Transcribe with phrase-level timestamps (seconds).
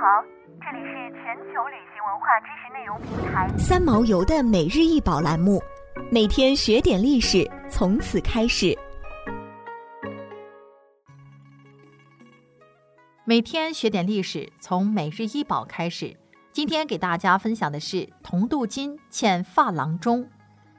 [0.00, 0.22] 好，
[0.60, 5.60] 这里是全球旅行文化知识内容平台三毛游的每日一宝栏目，
[6.08, 8.78] 每天学点历史，从此开始。
[13.24, 16.16] 每天学点历史，从每日一宝开始。
[16.52, 20.24] 今天给大家分享的是铜镀金嵌珐琅钟，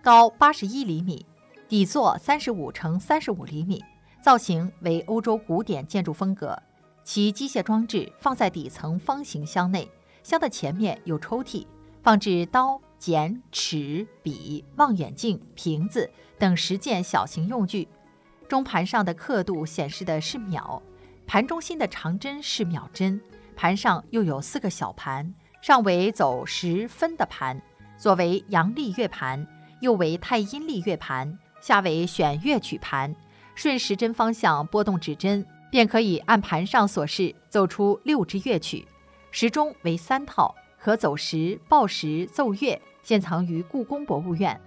[0.02, 1.26] 高八十一厘米，
[1.68, 3.84] 底座三十五乘三十五厘米，
[4.24, 6.58] 造型为欧洲古典建筑风格。
[7.04, 9.90] 其机械装置放在底层方形箱内，
[10.22, 11.66] 箱的前面有抽屉，
[12.04, 17.88] 放置刀、剪、尺、笔、望远镜、瓶子等十件小型用具。
[18.48, 20.82] 钟盘上的刻度显示的是秒，
[21.26, 23.20] 盘中心的长针是秒针。
[23.56, 27.62] 盘上又有四个小盘，上为走时分的盘，
[27.98, 29.46] 左为阳历月盘，
[29.82, 33.16] 右为太阴历月盘，下为选乐曲盘。
[33.56, 35.46] 顺时针方向拨动指针。
[35.70, 38.88] 便可以按盘上所示奏出六支乐曲，
[39.32, 42.82] 时钟为三套，可走时、报时、奏乐。
[43.02, 44.60] 现藏于故宫博物院。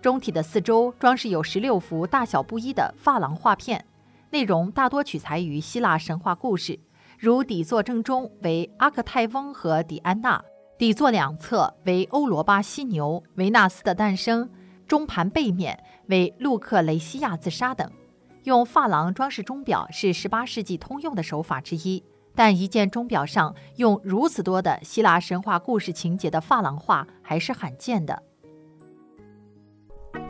[0.00, 3.84] 钟体的四周装饰有十六幅大小不一的珐琅画片，
[4.30, 6.78] 内容大多取材于希腊神话故事，
[7.18, 10.40] 如底座正中为阿克泰翁和狄安娜，
[10.76, 14.48] 底座两侧为欧罗巴犀牛、维纳斯的诞生，
[14.86, 17.90] 钟盘背面为路克雷西亚自杀等。
[18.48, 22.02] 用珐琅装饰钟表是十八世纪通用的手法之一，
[22.34, 28.22] 但一件钟表上用如此多的希腊神话故事情节的珐琅画还是罕见的。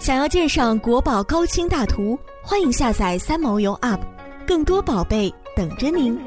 [0.01, 4.01] 想要鉴赏国宝高清大图，欢迎下载三毛游 App，
[4.45, 6.21] 更多宝贝等着您。